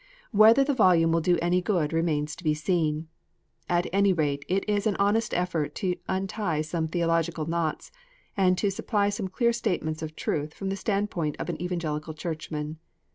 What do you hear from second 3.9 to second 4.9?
any rate it is